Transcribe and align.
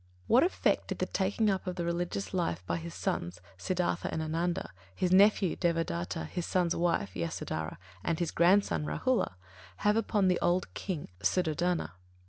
_What 0.27 0.41
effect 0.43 0.87
did 0.87 0.97
the 0.97 1.05
taking 1.05 1.47
up 1.51 1.67
of 1.67 1.75
the 1.75 1.85
religious 1.85 2.33
life 2.33 2.65
by 2.65 2.77
his 2.77 2.95
sons, 2.95 3.39
Siddhārtha 3.59 4.05
and 4.05 4.19
Ānanda, 4.23 4.69
his 4.95 5.11
nephew, 5.11 5.55
Devadatta, 5.55 6.25
his 6.25 6.47
son's 6.47 6.75
wife, 6.75 7.13
Yasudharā, 7.13 7.77
and 8.03 8.17
his 8.17 8.31
grandson, 8.31 8.83
Rāhula, 8.83 9.33
have 9.85 9.95
upon 9.97 10.27
the 10.27 10.39
old 10.41 10.73
King 10.73 11.09
Suddhodana? 11.21 11.91